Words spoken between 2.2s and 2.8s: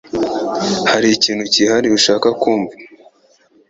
kumva?